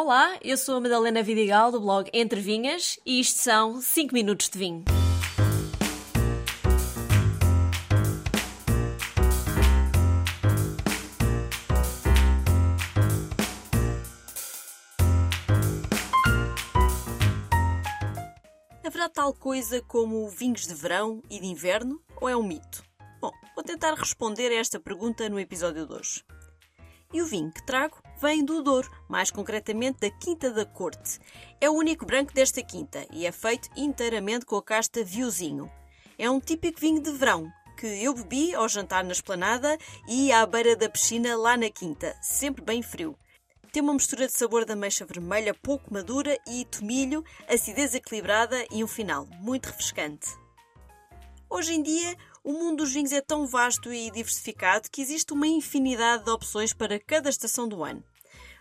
[0.00, 4.48] Olá, eu sou a Madalena Vidigal do blog Entre Vinhas e isto são 5 minutos
[4.48, 4.84] de vinho.
[18.86, 22.84] Haverá tal coisa como vinhos de verão e de inverno ou é um mito?
[23.20, 26.24] Bom, vou tentar responder a esta pergunta no episódio de hoje.
[27.12, 31.18] E o vinho que trago vem do Douro, mais concretamente da Quinta da Corte.
[31.58, 35.70] É o único branco desta quinta e é feito inteiramente com a casta Viozinho.
[36.18, 40.44] É um típico vinho de verão que eu bebi ao jantar na esplanada e à
[40.44, 43.16] beira da piscina lá na quinta, sempre bem frio.
[43.72, 48.84] Tem uma mistura de sabor da ameixa vermelha pouco madura e tomilho, acidez equilibrada e
[48.84, 50.28] um final muito refrescante.
[51.50, 52.14] Hoje em dia,
[52.48, 56.72] o mundo dos vinhos é tão vasto e diversificado que existe uma infinidade de opções
[56.72, 58.02] para cada estação do ano.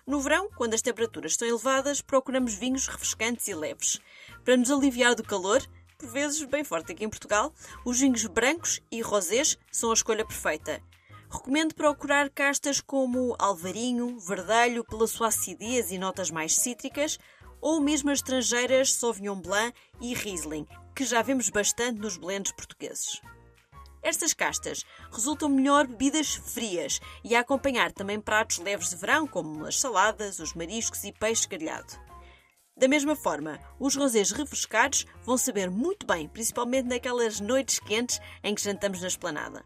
[0.05, 4.01] No verão, quando as temperaturas estão elevadas, procuramos vinhos refrescantes e leves.
[4.43, 5.65] Para nos aliviar do calor,
[5.97, 7.53] por vezes bem forte aqui em Portugal,
[7.85, 10.83] os vinhos brancos e rosés são a escolha perfeita.
[11.31, 17.17] Recomendo procurar castas como alvarinho, verdelho, pela sua acidez e notas mais cítricas,
[17.61, 23.21] ou mesmo as estrangeiras Sauvignon Blanc e Riesling, que já vemos bastante nos blends portugueses.
[24.01, 29.65] Estas castas resultam melhor bebidas frias e a acompanhar também pratos leves de verão, como
[29.65, 32.07] as saladas, os mariscos e peixe grelhado.
[32.77, 38.53] Da mesma forma, os rosés refrescados vão saber muito bem, principalmente naquelas noites quentes em
[38.53, 39.65] que jantamos na esplanada.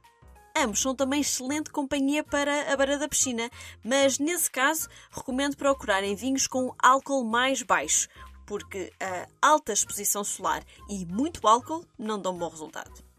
[0.56, 3.50] Ambos são também excelente companhia para a beira da piscina,
[3.84, 8.08] mas nesse caso recomendo procurarem vinhos com álcool mais baixo,
[8.46, 13.11] porque a alta exposição solar e muito álcool não dão bom resultado.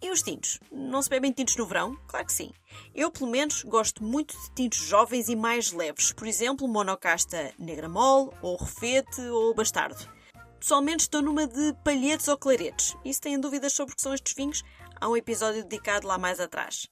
[0.00, 0.60] E os tintos?
[0.70, 1.98] Não se bebem tintos no verão?
[2.06, 2.52] Claro que sim.
[2.94, 6.12] Eu, pelo menos, gosto muito de tintos jovens e mais leves.
[6.12, 10.08] Por exemplo, monocasta negra mole, ou refete, ou bastardo.
[10.60, 12.96] Pessoalmente estou numa de palhetes ou claretes.
[13.04, 14.62] E se têm dúvidas sobre o que são estes vinhos,
[15.00, 16.88] há um episódio dedicado lá mais atrás.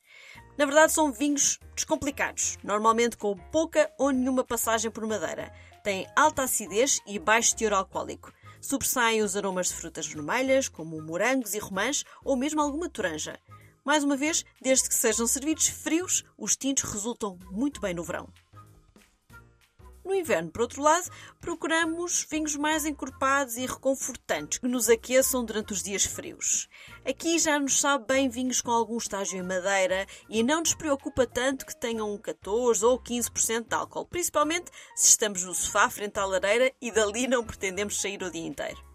[0.59, 5.53] Na verdade, são vinhos descomplicados, normalmente com pouca ou nenhuma passagem por madeira.
[5.85, 8.33] Têm alta acidez e baixo teor alcoólico
[8.67, 13.39] sobressaem os aromas de frutas vermelhas, como morangos e romãs ou mesmo alguma toranja.
[13.85, 18.29] Mais uma vez, desde que sejam servidos frios, os tintos resultam muito bem no verão.
[20.07, 25.73] No inverno, por outro lado, procuramos vinhos mais encorpados e reconfortantes que nos aqueçam durante
[25.73, 26.69] os dias frios.
[27.05, 31.27] Aqui já nos sabe bem vinhos com algum estágio em madeira e não nos preocupa
[31.27, 36.25] tanto que tenham 14 ou 15% de álcool, principalmente se estamos no sofá frente à
[36.25, 38.86] lareira e dali não pretendemos sair o dia inteiro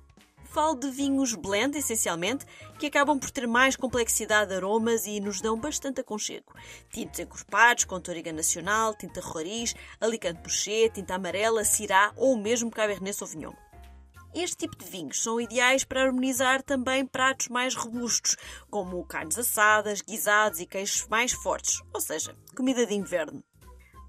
[0.51, 2.45] falo de vinhos blend, essencialmente,
[2.77, 6.53] que acabam por ter mais complexidade de aromas e nos dão bastante aconchego.
[6.91, 13.15] Tintos encorpados, com Toriga Nacional, tinta Roriz, Alicante Boucher, tinta amarela, Syrah ou mesmo Cabernet
[13.15, 13.53] Sauvignon.
[14.33, 18.37] Este tipo de vinhos são ideais para harmonizar também pratos mais robustos,
[18.69, 23.43] como carnes assadas, guisados e queijos mais fortes, ou seja, comida de inverno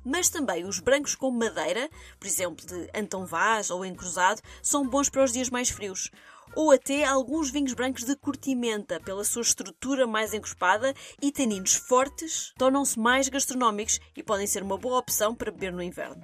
[0.04, 5.08] mas também os brancos com madeira, por exemplo de Antão Vaz ou encruzado, são bons
[5.08, 6.10] para os dias mais frios.
[6.54, 12.52] Ou até alguns vinhos brancos de curtimenta, pela sua estrutura mais encorpada e taninos fortes,
[12.58, 16.22] tornam-se mais gastronómicos e podem ser uma boa opção para beber no inverno.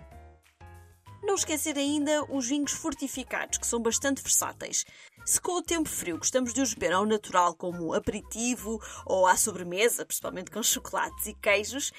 [1.22, 4.84] Não esquecer ainda os vinhos fortificados, que são bastante versáteis.
[5.24, 9.36] Se com o tempo frio gostamos de os beber ao natural como aperitivo ou à
[9.36, 11.92] sobremesa, principalmente com chocolates e queijos,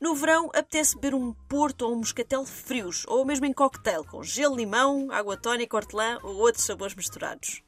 [0.00, 4.22] no verão apetece beber um porto ou um moscatel frios, ou mesmo em cocktail, com
[4.22, 7.62] gelo, limão, água tónica, hortelã ou outros sabores misturados.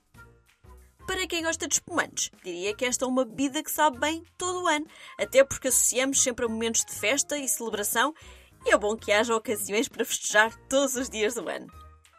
[1.06, 4.62] Para quem gosta de espumantes, diria que esta é uma bebida que sabe bem todo
[4.62, 4.86] o ano,
[5.18, 8.14] até porque associamos sempre a momentos de festa e celebração
[8.64, 11.66] e é bom que haja ocasiões para festejar todos os dias do ano.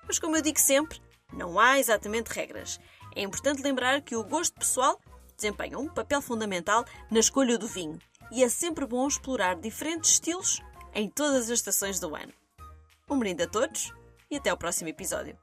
[0.05, 1.01] Mas como eu digo sempre,
[1.31, 2.79] não há exatamente regras.
[3.15, 4.99] É importante lembrar que o gosto pessoal
[5.37, 7.97] desempenha um papel fundamental na escolha do vinho
[8.31, 10.61] e é sempre bom explorar diferentes estilos
[10.93, 12.33] em todas as estações do ano.
[13.09, 13.93] Um brinde a todos
[14.29, 15.37] e até o próximo episódio.